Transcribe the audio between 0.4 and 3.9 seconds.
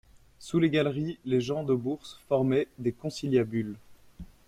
les galeries, les gens de Bourse formaient des conciliabules.